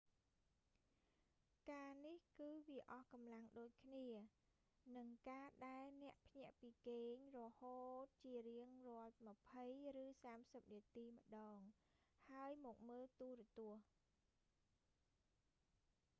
[1.71, 4.09] ការនេះគឺវាអស់កម្លាំងដូចគ្នា
[4.97, 9.65] នឹងការដែលអ្នកភ្ញាក់ពីគេងរហូតជារៀងរាល់ម្ភៃ
[10.03, 11.57] ឬសាមសិបនាទីម្តង
[12.29, 13.83] ហើយមកមើលទូរទស្សន៍